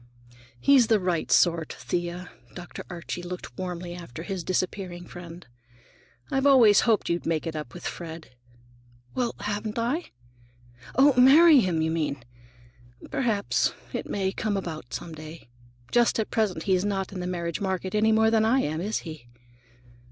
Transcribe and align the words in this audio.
"He's 0.59 0.87
the 0.87 0.99
right 0.99 1.29
sort, 1.31 1.73
Thea." 1.73 2.31
Dr. 2.55 2.83
Archie 2.89 3.21
looked 3.21 3.55
warmly 3.55 3.93
after 3.93 4.23
his 4.23 4.43
disappearing 4.43 5.05
friend. 5.05 5.45
"I've 6.31 6.47
always 6.47 6.79
hoped 6.89 7.07
you'd 7.07 7.27
make 7.27 7.45
it 7.45 7.55
up 7.55 7.75
with 7.75 7.85
Fred." 7.85 8.31
"Well, 9.13 9.35
haven't 9.41 9.77
I? 9.77 10.05
Oh, 10.95 11.13
marry 11.21 11.59
him, 11.59 11.83
you 11.83 11.91
mean! 11.91 12.23
Perhaps 13.11 13.73
it 13.93 14.09
may 14.09 14.31
come 14.31 14.57
about, 14.57 14.91
some 14.91 15.13
day. 15.13 15.49
Just 15.91 16.17
at 16.19 16.31
present 16.31 16.63
he's 16.63 16.83
not 16.83 17.11
in 17.13 17.19
the 17.19 17.27
marriage 17.27 17.61
market 17.61 17.93
any 17.93 18.11
more 18.11 18.31
than 18.31 18.43
I 18.43 18.61
am, 18.61 18.81
is 18.81 19.01
he?" 19.05 19.27